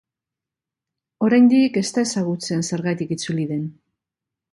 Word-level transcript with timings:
Oraindik 1.27 1.77
ez 1.81 1.85
da 1.97 2.05
ezagutzen 2.09 2.65
zergatik 2.71 3.13
itzuli 3.17 3.47
den. 3.53 3.63